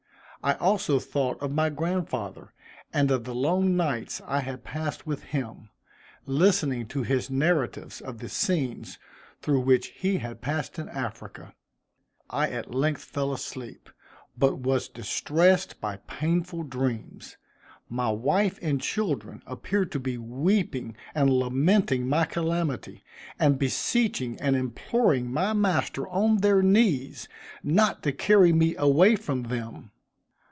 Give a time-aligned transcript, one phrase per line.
[0.43, 2.51] I also thought of my grandfather,
[2.91, 5.69] and of the long nights I had passed with him,
[6.25, 8.97] listening to his narratives of the scenes
[9.43, 11.53] through which he had passed in Africa.
[12.31, 13.91] I at length fell asleep,
[14.35, 17.37] but was distressed by painful dreams.
[17.87, 23.03] My wife and children appeared to be weeping and lamenting my calamity;
[23.37, 27.29] and beseeching and imploring my master on their knees,
[27.61, 29.91] not to carry me away from them.